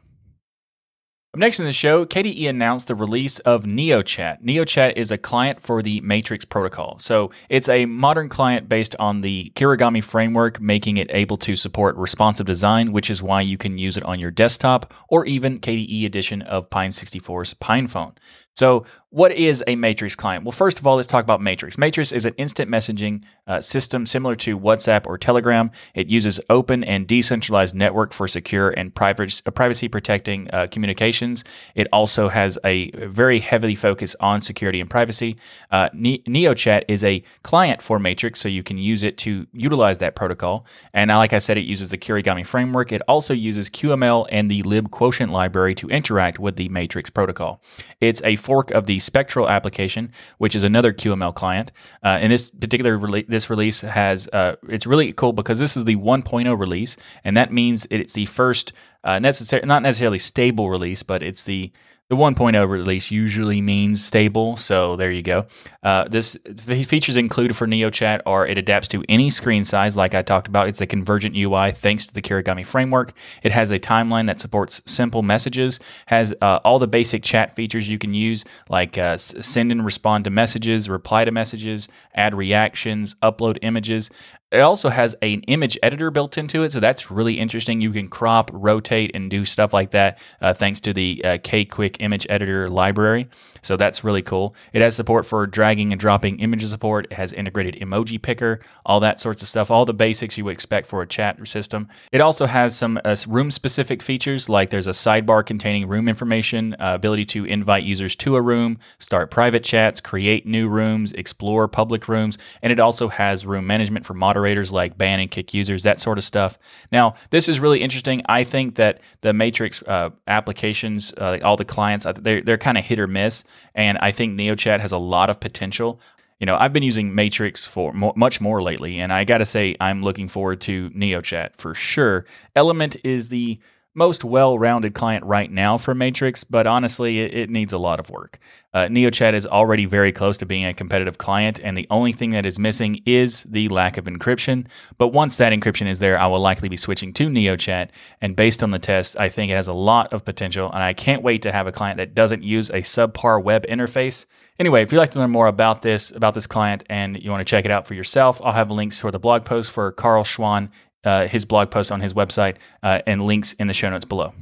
[1.31, 4.43] Up next in the show, KDE announced the release of NeoChat.
[4.43, 6.97] NeoChat is a client for the Matrix protocol.
[6.97, 11.95] So it's a modern client based on the Kirigami framework, making it able to support
[11.97, 16.03] responsive design, which is why you can use it on your desktop or even KDE
[16.03, 18.15] edition of Pine64's PinePhone.
[18.59, 20.43] So, what is a Matrix client?
[20.43, 21.79] Well, first of all, let's talk about Matrix.
[21.79, 25.71] Matrix is an instant messaging uh, system similar to WhatsApp or Telegram.
[25.95, 31.43] It uses open and decentralized network for secure and private, uh, privacy protecting uh, communications.
[31.73, 35.37] It also has a very heavily focus on security and privacy.
[35.71, 39.97] Uh, ne- NeoChat is a client for Matrix, so you can use it to utilize
[39.97, 40.67] that protocol.
[40.93, 42.91] And like I said, it uses the Kirigami framework.
[42.91, 47.63] It also uses QML and the libquotient library to interact with the Matrix protocol.
[48.01, 51.71] It's a fork of the Spectral application, which is another QML client.
[52.03, 55.85] Uh, and this particular rele- this release has uh, it's really cool because this is
[55.85, 61.03] the 1.0 release, and that means it's the first uh, necessary not necessarily stable release,
[61.03, 61.71] but it's the
[62.09, 65.45] the 1.0 release usually means stable, so there you go.
[65.83, 70.15] Uh, this the features included for NeoChat are it adapts to any screen size, like
[70.15, 70.67] I talked about.
[70.67, 73.13] It's a convergent UI thanks to the Kirigami framework.
[73.43, 77.87] It has a timeline that supports simple messages, has uh, all the basic chat features
[77.87, 83.13] you can use, like uh, send and respond to messages, reply to messages, add reactions,
[83.21, 84.09] upload images.
[84.51, 87.81] It also has an image editor built into it, so that's really interesting.
[87.81, 91.97] You can crop, rotate, and do stuff like that uh, thanks to the uh, K-Quick
[91.99, 93.27] image editor library.
[93.61, 94.55] So that's really cool.
[94.73, 97.05] It has support for dragging and dropping image support.
[97.05, 100.53] It has integrated emoji picker, all that sorts of stuff, all the basics you would
[100.53, 101.87] expect for a chat system.
[102.11, 106.93] It also has some uh, room-specific features, like there's a sidebar containing room information, uh,
[106.95, 112.07] ability to invite users to a room, start private chats, create new rooms, explore public
[112.07, 115.83] rooms, and it also has room management for moderators moderators like ban and kick users,
[115.83, 116.57] that sort of stuff.
[116.91, 118.21] Now, this is really interesting.
[118.27, 122.85] I think that the Matrix uh, applications, uh, all the clients, they're, they're kind of
[122.85, 123.43] hit or miss.
[123.75, 125.99] And I think NeoChat has a lot of potential
[126.39, 129.45] you know, I've been using Matrix for mo- much more lately, and I got to
[129.45, 132.25] say, I'm looking forward to NeoChat for sure.
[132.55, 133.59] Element is the
[133.95, 138.09] most well-rounded client right now for Matrix, but honestly, it, it needs a lot of
[138.09, 138.39] work.
[138.73, 142.29] Uh, NeoChat is already very close to being a competitive client, and the only thing
[142.31, 144.67] that is missing is the lack of encryption.
[144.99, 147.89] But once that encryption is there, I will likely be switching to NeoChat.
[148.21, 150.93] And based on the test, I think it has a lot of potential, and I
[150.93, 154.25] can't wait to have a client that doesn't use a subpar web interface.
[154.59, 157.41] Anyway, if you'd like to learn more about this, about this client, and you want
[157.41, 160.23] to check it out for yourself, I'll have links for the blog post for Carl
[160.23, 160.69] Schwan
[161.03, 164.33] uh, his blog post on his website uh, and links in the show notes below.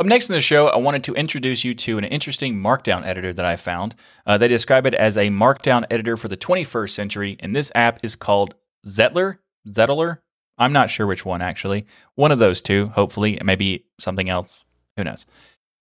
[0.00, 3.32] Up next in the show, I wanted to introduce you to an interesting Markdown editor
[3.32, 3.94] that I found.
[4.26, 8.00] Uh, they describe it as a Markdown editor for the 21st century, and this app
[8.02, 9.38] is called Zettlr.
[9.68, 10.18] Zettlr?
[10.58, 11.86] I'm not sure which one actually.
[12.16, 14.64] One of those two, hopefully, maybe something else.
[14.96, 15.26] Who knows?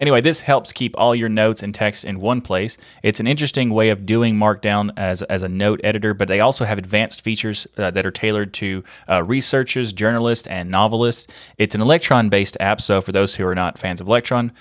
[0.04, 2.78] Anyway, this helps keep all your notes and text in one place.
[3.04, 6.66] It's an interesting way of doing Markdown as, as a note editor, but they also
[6.66, 11.28] have advanced features uh, that are tailored to uh, researchers, journalists, and novelists.
[11.58, 14.52] It's an Electron based app, so for those who are not fans of Electron,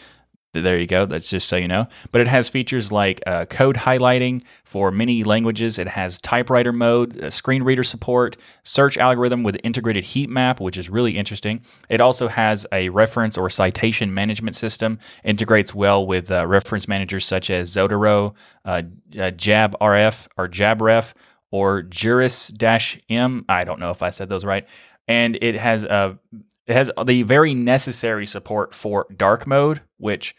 [0.54, 1.06] there you go.
[1.06, 1.86] That's just so you know.
[2.10, 5.78] But it has features like uh, code highlighting for many languages.
[5.78, 10.76] It has typewriter mode, uh, screen reader support, search algorithm with integrated heat map, which
[10.76, 11.62] is really interesting.
[11.88, 14.98] It also has a reference or citation management system.
[15.24, 18.34] Integrates well with uh, reference managers such as Zotero,
[18.66, 18.82] uh,
[19.16, 21.14] uh JabRef or JabRef
[21.50, 23.44] or Juris-M.
[23.48, 24.66] I don't know if I said those right.
[25.08, 26.18] And it has a
[26.66, 30.34] it has the very necessary support for dark mode, which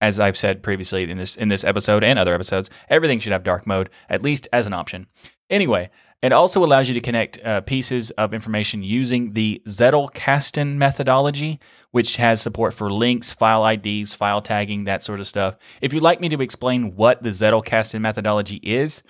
[0.00, 3.42] as I've said previously in this in this episode and other episodes, everything should have
[3.42, 5.06] dark mode at least as an option.
[5.50, 5.90] Anyway,
[6.20, 11.60] it also allows you to connect uh, pieces of information using the Zettelkasten methodology,
[11.92, 15.56] which has support for links, file IDs, file tagging, that sort of stuff.
[15.80, 19.02] If you'd like me to explain what the Zettelkasten methodology is,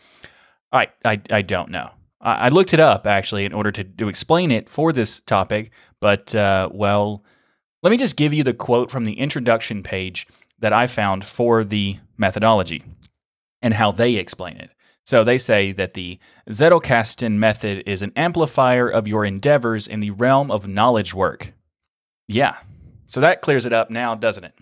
[0.70, 1.90] I, I, I don't know.
[2.20, 6.34] I looked it up actually in order to, to explain it for this topic, but
[6.34, 7.22] uh, well,
[7.82, 10.26] let me just give you the quote from the introduction page
[10.58, 12.82] that I found for the methodology
[13.62, 14.70] and how they explain it.
[15.04, 16.18] So they say that the
[16.50, 21.52] Zettelkasten method is an amplifier of your endeavors in the realm of knowledge work.
[22.26, 22.56] Yeah,
[23.06, 24.54] so that clears it up now, doesn't it?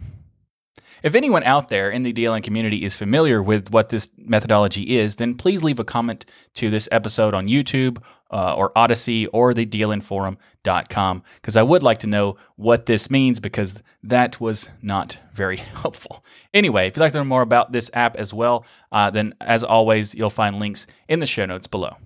[1.06, 5.14] If anyone out there in the DLN community is familiar with what this methodology is,
[5.14, 9.64] then please leave a comment to this episode on YouTube uh, or Odysee or the
[9.64, 15.56] DLNforum.com because I would like to know what this means because that was not very
[15.80, 16.24] helpful.
[16.52, 19.62] Anyway, if you'd like to learn more about this app as well, uh, then as
[19.62, 21.98] always, you'll find links in the show notes below.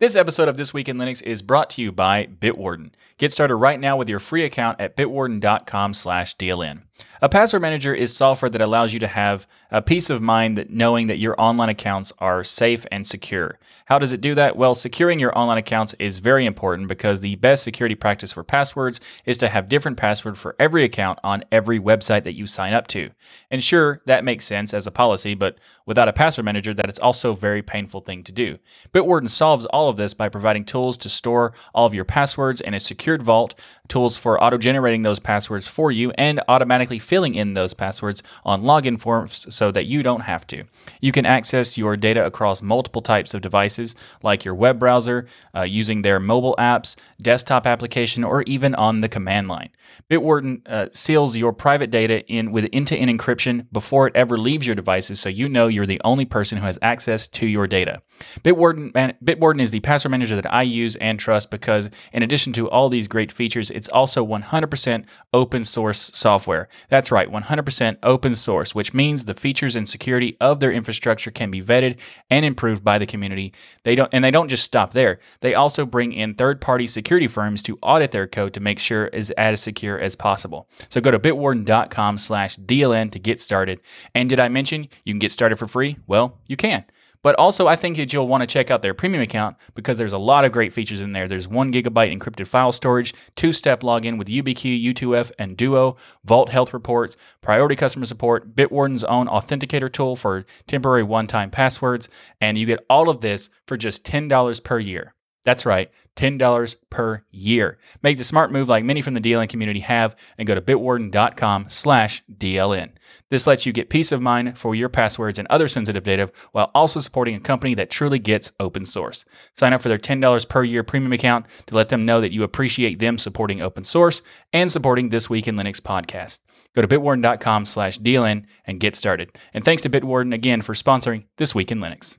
[0.00, 2.90] This episode of This Week in Linux is brought to you by Bitwarden.
[3.16, 6.82] Get started right now with your free account at bitwarden.com/dln.
[7.20, 10.70] A password manager is software that allows you to have a peace of mind that
[10.70, 13.58] knowing that your online accounts are safe and secure.
[13.86, 14.56] How does it do that?
[14.56, 19.00] Well, securing your online accounts is very important because the best security practice for passwords
[19.24, 22.86] is to have different password for every account on every website that you sign up
[22.88, 23.10] to.
[23.50, 26.98] And sure, that makes sense as a policy, but without a password manager, that is
[26.98, 28.58] also a very painful thing to do.
[28.92, 32.74] Bitwarden solves all of this by providing tools to store all of your passwords in
[32.74, 33.58] a secured vault,
[33.88, 39.00] tools for auto-generating those passwords for you, and automatically filling in those passwords on login
[39.00, 40.64] forms so that you don't have to.
[41.00, 45.62] You can access your data across multiple types of devices, like your web browser, uh,
[45.62, 49.70] using their mobile apps, desktop application, or even on the command line.
[50.10, 54.76] Bitwarden uh, seals your private data in with end-to-end encryption before it ever leaves your
[54.76, 58.02] devices, so you know you're the only person who has access to your data.
[58.42, 62.52] Bitwarden, man, Bitwarden is the password manager that I use and trust because, in addition
[62.54, 66.68] to all these great features, it's also 100% open source software.
[66.90, 71.50] That's right, 100% open source, which means the features and security of their infrastructure can
[71.50, 71.96] be vetted
[72.28, 73.54] and improved by the community.
[73.84, 75.20] They don't, and they don't just stop there.
[75.40, 79.30] They also bring in third-party security firms to audit their code to make sure it's
[79.30, 80.68] as secure as possible.
[80.88, 83.80] So go to bitwarden.com/dln to get started.
[84.14, 85.96] And did I mention you can get started for free?
[86.06, 86.84] Well, you can.
[87.22, 90.12] But also, I think that you'll want to check out their premium account because there's
[90.12, 91.28] a lot of great features in there.
[91.28, 96.50] There's one gigabyte encrypted file storage, two step login with YubiKey, U2F, and Duo, Vault
[96.50, 102.08] health reports, priority customer support, Bitwarden's own authenticator tool for temporary one time passwords,
[102.40, 105.14] and you get all of this for just $10 per year.
[105.48, 107.78] That's right, $10 per year.
[108.02, 111.70] Make the smart move like many from the DLN community have and go to bitwarden.com
[111.70, 112.90] slash DLN.
[113.30, 116.70] This lets you get peace of mind for your passwords and other sensitive data while
[116.74, 119.24] also supporting a company that truly gets open source.
[119.54, 122.42] Sign up for their $10 per year premium account to let them know that you
[122.42, 124.20] appreciate them supporting open source
[124.52, 126.40] and supporting This Week in Linux podcast.
[126.74, 129.34] Go to bitwarden.com slash DLN and get started.
[129.54, 132.18] And thanks to Bitwarden again for sponsoring This Week in Linux.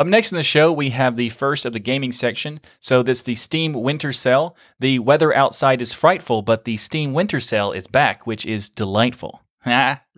[0.00, 2.60] Up next in the show, we have the first of the gaming section.
[2.80, 4.56] So, this the Steam Winter Sale.
[4.78, 9.42] The weather outside is frightful, but the Steam Winter Sale is back, which is delightful.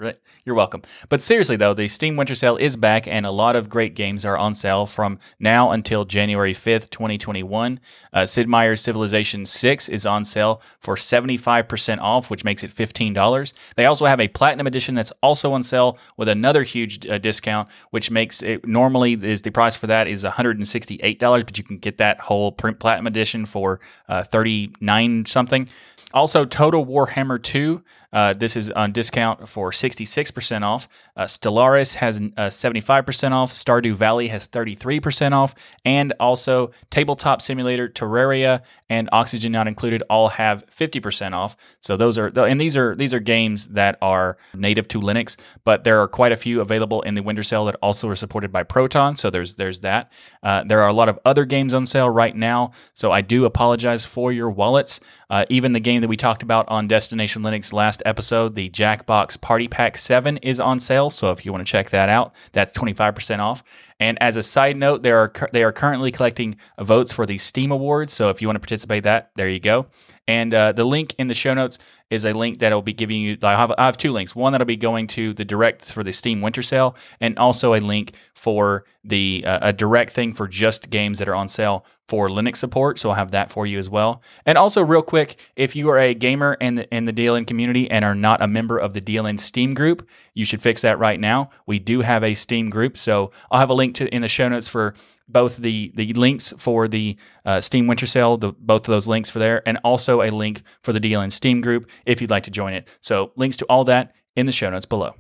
[0.02, 0.16] Right.
[0.44, 0.82] You're welcome.
[1.08, 4.24] But seriously, though, the Steam Winter Sale is back, and a lot of great games
[4.24, 7.78] are on sale from now until January 5th, 2021.
[8.12, 13.52] Uh, Sid Meier's Civilization 6 is on sale for 75% off, which makes it $15.
[13.76, 17.68] They also have a Platinum Edition that's also on sale with another huge uh, discount,
[17.90, 21.98] which makes it normally is the price for that is $168, but you can get
[21.98, 25.68] that whole print Platinum Edition for uh, 39 something.
[26.14, 27.82] Also, Total Warhammer 2.
[28.12, 30.88] Uh, this is on discount for 66% off.
[31.16, 33.52] Uh, Stellaris has uh, 75% off.
[33.52, 35.54] Stardew Valley has 33% off.
[35.84, 41.56] And also, Tabletop Simulator, Terraria, and Oxygen Not Included all have 50% off.
[41.80, 45.84] So those are, and these are these are games that are native to Linux, but
[45.84, 48.62] there are quite a few available in the Winter Sale that also are supported by
[48.62, 49.16] Proton.
[49.16, 50.12] So there's there's that.
[50.42, 52.72] Uh, there are a lot of other games on sale right now.
[52.94, 55.00] So I do apologize for your wallets.
[55.30, 59.40] Uh, even the game that we talked about on Destination Linux last episode, the Jackbox
[59.40, 61.08] Party Pack 7 is on sale.
[61.08, 63.64] So if you want to check that out, that's 25% off.
[63.98, 67.72] And as a side note, there are they are currently collecting votes for the Steam
[67.72, 68.12] Awards.
[68.12, 69.86] So if you want to participate, that there you go.
[70.28, 73.20] And uh, the link in the show notes is a link that will be giving
[73.20, 73.36] you.
[73.42, 74.36] I have, I have two links.
[74.36, 77.80] One that'll be going to the direct for the Steam Winter Sale, and also a
[77.80, 82.28] link for the uh, a direct thing for just games that are on sale for
[82.28, 82.98] Linux support.
[82.98, 84.22] So I'll have that for you as well.
[84.46, 87.90] And also, real quick, if you are a gamer in the in the DLN community
[87.90, 91.18] and are not a member of the DLN Steam group, you should fix that right
[91.18, 91.50] now.
[91.66, 94.48] We do have a Steam group, so I'll have a link to in the show
[94.48, 94.94] notes for
[95.32, 99.30] both the the links for the uh, Steam Winter Sale, the, both of those links
[99.30, 102.50] for there, and also a link for the DLN Steam group if you'd like to
[102.50, 102.88] join it.
[103.00, 105.14] So links to all that in the show notes below.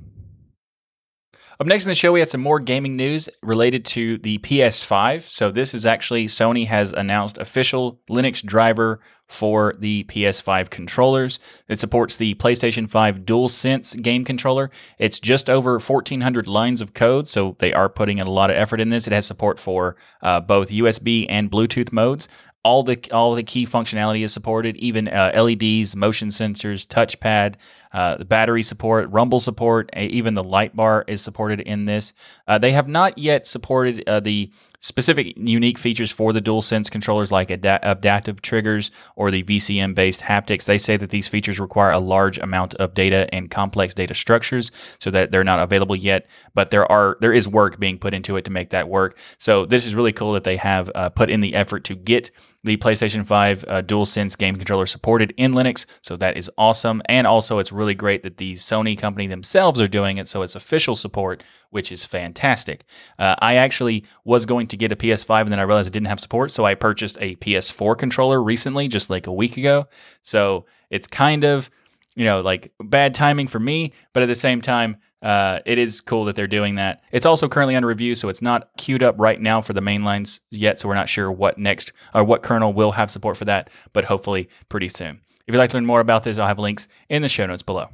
[1.60, 5.22] Up next in the show, we had some more gaming news related to the PS5.
[5.22, 11.38] So, this is actually Sony has announced official Linux driver for the PS5 controllers.
[11.68, 14.70] It supports the PlayStation 5 DualSense game controller.
[14.98, 18.56] It's just over 1,400 lines of code, so they are putting in a lot of
[18.56, 19.06] effort in this.
[19.06, 22.28] It has support for uh, both USB and Bluetooth modes
[22.64, 27.54] all the all the key functionality is supported, even uh, LEDs, motion sensors, touchpad,
[27.92, 32.12] uh, the battery support, rumble support, even the light bar is supported in this.
[32.46, 37.30] Uh, they have not yet supported uh, the specific unique features for the DualSense controllers,
[37.30, 40.64] like adaptive triggers or the VCM based haptics.
[40.64, 44.70] They say that these features require a large amount of data and complex data structures,
[44.98, 46.26] so that they're not available yet.
[46.54, 49.18] But there are there is work being put into it to make that work.
[49.38, 52.30] So this is really cool that they have uh, put in the effort to get
[52.64, 55.84] the PlayStation 5 uh, DualSense game controller supported in Linux.
[56.00, 57.02] So that is awesome.
[57.06, 60.28] And also, it's really great that the Sony company themselves are doing it.
[60.28, 62.84] So it's official support, which is fantastic.
[63.18, 66.06] Uh, I actually was going to get a PS5 and then I realized it didn't
[66.06, 66.50] have support.
[66.52, 69.88] So I purchased a PS4 controller recently, just like a week ago.
[70.22, 71.68] So it's kind of,
[72.14, 73.92] you know, like bad timing for me.
[74.12, 77.02] But at the same time, uh, it is cool that they're doing that.
[77.12, 80.04] It's also currently under review, so it's not queued up right now for the main
[80.04, 80.80] lines yet.
[80.80, 84.04] So we're not sure what next or what kernel will have support for that, but
[84.04, 85.20] hopefully pretty soon.
[85.46, 87.62] If you'd like to learn more about this, I'll have links in the show notes
[87.62, 87.88] below.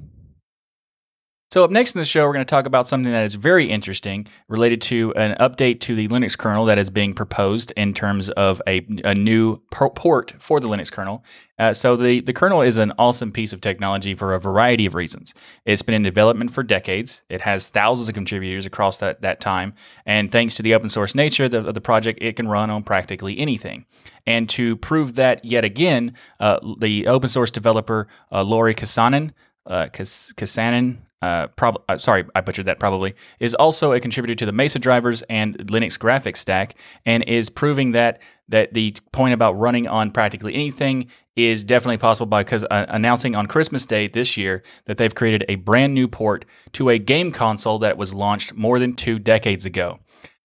[1.51, 3.71] So, up next in the show, we're going to talk about something that is very
[3.71, 8.29] interesting related to an update to the Linux kernel that is being proposed in terms
[8.29, 11.25] of a, a new port for the Linux kernel.
[11.59, 14.95] Uh, so, the, the kernel is an awesome piece of technology for a variety of
[14.95, 15.33] reasons.
[15.65, 19.73] It's been in development for decades, it has thousands of contributors across that, that time.
[20.05, 22.69] And thanks to the open source nature of the, of the project, it can run
[22.69, 23.87] on practically anything.
[24.27, 29.31] And to prove that yet again, uh, the open source developer uh, Kasanen,
[29.65, 34.53] uh, Kasanen, uh, uh, sorry, I butchered that probably, is also a contributor to the
[34.53, 39.87] Mesa drivers and Linux graphics stack, and is proving that that the point about running
[39.87, 44.62] on practically anything is definitely possible by because uh, announcing on Christmas Day this year
[44.87, 48.79] that they've created a brand new port to a game console that was launched more
[48.79, 50.01] than two decades ago.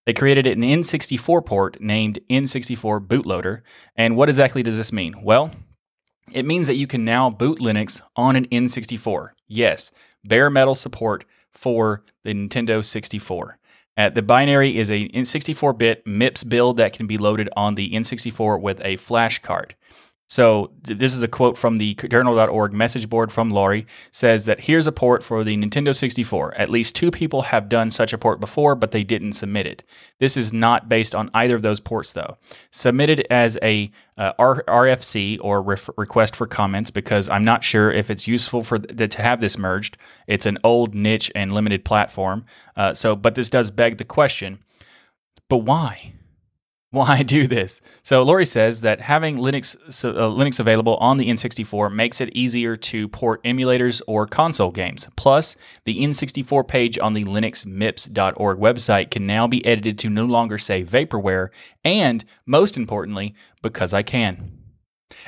[0.06, 3.62] They created an N64 port named N64 Bootloader.
[3.96, 5.22] And what exactly does this mean?
[5.22, 5.50] Well,
[6.32, 9.30] it means that you can now boot Linux on an N64.
[9.48, 9.92] Yes,
[10.24, 13.58] bare metal support for the Nintendo 64.
[13.96, 18.60] Uh, the binary is a 64-bit MIPS build that can be loaded on the N64
[18.60, 19.76] with a flash card.
[20.28, 24.60] So th- this is a quote from the kernel.org message board from Lauri says that
[24.60, 26.54] here's a port for the Nintendo 64.
[26.56, 29.84] At least two people have done such a port before, but they didn't submit it.
[30.20, 32.38] This is not based on either of those ports though.
[32.70, 38.10] Submitted as a uh, RFC or ref- request for comments because I'm not sure if
[38.10, 39.98] it's useful for th- to have this merged.
[40.26, 42.46] It's an old niche and limited platform.
[42.76, 44.60] Uh, so, but this does beg the question:
[45.48, 46.13] But why?
[46.94, 47.80] Why do this.
[48.02, 52.76] So Lauri says that having Linux uh, Linux available on the N64 makes it easier
[52.76, 55.08] to port emulators or console games.
[55.16, 60.58] Plus, the N64 page on the linuxmips.org website can now be edited to no longer
[60.58, 61.48] say vaporware,
[61.84, 64.60] and most importantly, because I can.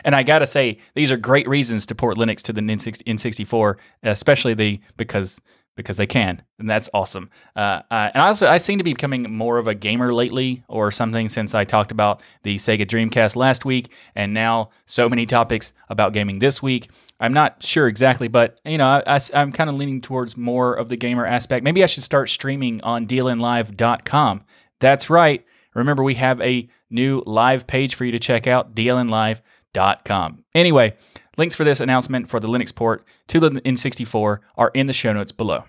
[0.05, 4.55] And I gotta say, these are great reasons to port Linux to the N64, especially
[4.55, 5.41] the because
[5.77, 7.31] because they can, and that's awesome.
[7.55, 10.65] Uh, uh, and I also I seem to be becoming more of a gamer lately,
[10.69, 15.27] or something, since I talked about the Sega Dreamcast last week, and now so many
[15.27, 16.91] topics about gaming this week.
[17.21, 20.89] I'm not sure exactly, but you know, I, am kind of leaning towards more of
[20.89, 21.63] the gamer aspect.
[21.63, 24.45] Maybe I should start streaming on DLNLive.com.
[24.81, 25.45] That's right.
[25.75, 30.45] Remember, we have a new live page for you to check out, DLNLive.com.
[30.55, 30.95] Anyway.
[31.37, 35.13] Links for this announcement for the Linux port to the N64 are in the show
[35.13, 35.65] notes below.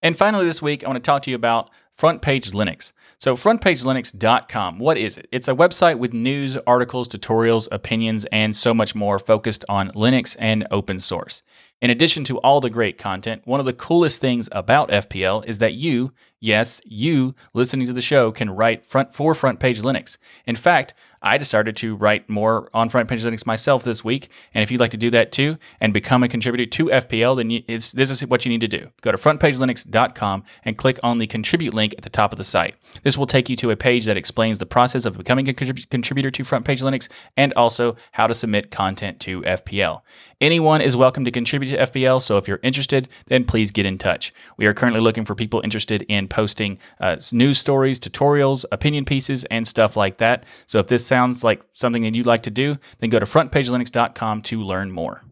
[0.00, 2.92] And finally, this week, I want to talk to you about Front Page Linux.
[3.18, 5.28] So, frontpagelinux.com, what is it?
[5.32, 10.36] It's a website with news, articles, tutorials, opinions, and so much more focused on Linux
[10.38, 11.42] and open source.
[11.80, 15.58] In addition to all the great content, one of the coolest things about FPL is
[15.58, 16.12] that you,
[16.44, 20.18] yes, you listening to the show can write front for Front Page Linux.
[20.46, 24.28] In fact, I decided to write more on Front Page Linux myself this week.
[24.52, 27.64] And if you'd like to do that too and become a contributor to FPL, then
[27.66, 28.90] it's, this is what you need to do.
[29.00, 32.76] Go to frontpagelinux.com and click on the contribute link at the top of the site.
[33.02, 35.88] This will take you to a page that explains the process of becoming a contrib-
[35.88, 40.02] contributor to Front Page Linux and also how to submit content to FPL.
[40.42, 43.96] Anyone is welcome to contribute to FPL, so if you're interested, then please get in
[43.96, 44.34] touch.
[44.58, 49.44] We are currently looking for people interested in posting uh, news stories, tutorials, opinion pieces,
[49.44, 50.44] and stuff like that.
[50.66, 54.42] So if this sounds like something that you'd like to do, then go to frontpagelinux.com
[54.42, 55.22] to learn more.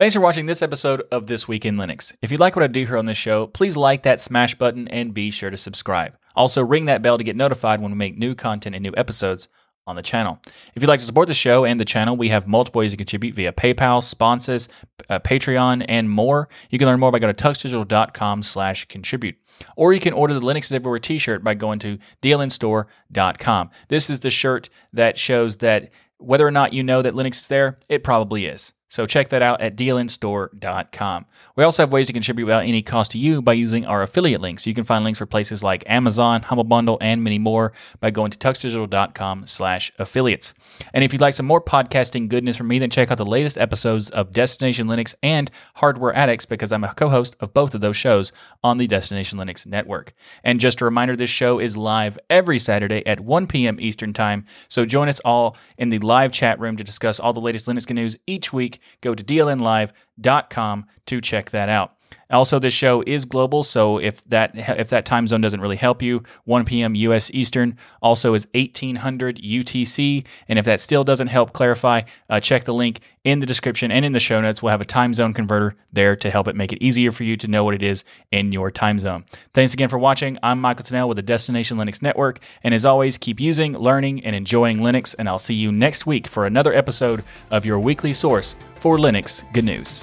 [0.00, 2.12] Thanks for watching this episode of This Week in Linux.
[2.20, 4.88] If you like what I do here on this show, please like that smash button
[4.88, 6.16] and be sure to subscribe.
[6.34, 9.46] Also, ring that bell to get notified when we make new content and new episodes
[9.86, 10.40] on the channel.
[10.74, 12.96] If you'd like to support the show and the channel, we have multiple ways to
[12.96, 14.68] contribute via PayPal, sponsors,
[15.08, 16.48] uh, Patreon, and more.
[16.70, 19.36] You can learn more by going to tuxdigital.com slash contribute.
[19.76, 23.70] Or you can order the Linux is Everywhere t-shirt by going to dlnstore.com.
[23.88, 27.48] This is the shirt that shows that whether or not you know that Linux is
[27.48, 28.72] there, it probably is.
[28.94, 31.26] So check that out at dlnstore.com.
[31.56, 34.40] We also have ways to contribute without any cost to you by using our affiliate
[34.40, 34.68] links.
[34.68, 38.30] You can find links for places like Amazon, Humble Bundle, and many more by going
[38.30, 40.54] to tuxdigital.com slash affiliates.
[40.92, 43.58] And if you'd like some more podcasting goodness from me, then check out the latest
[43.58, 47.96] episodes of Destination Linux and Hardware Addicts because I'm a co-host of both of those
[47.96, 48.30] shows
[48.62, 50.14] on the Destination Linux network.
[50.44, 53.80] And just a reminder, this show is live every Saturday at 1 p.m.
[53.80, 54.44] Eastern Time.
[54.68, 57.92] So join us all in the live chat room to discuss all the latest Linux
[57.92, 58.78] news each week.
[59.00, 61.92] Go to dlnlive.com to check that out.
[62.30, 66.02] Also, this show is global, so if that if that time zone doesn't really help
[66.02, 66.94] you, 1 p.m.
[66.94, 67.30] U.S.
[67.32, 72.74] Eastern also is 1800 UTC, and if that still doesn't help clarify, uh, check the
[72.74, 74.62] link in the description and in the show notes.
[74.62, 77.36] We'll have a time zone converter there to help it make it easier for you
[77.38, 79.24] to know what it is in your time zone.
[79.52, 80.38] Thanks again for watching.
[80.42, 84.36] I'm Michael Tunnell with the Destination Linux Network, and as always, keep using, learning, and
[84.36, 85.14] enjoying Linux.
[85.18, 89.44] And I'll see you next week for another episode of your weekly source for Linux
[89.52, 90.02] good news.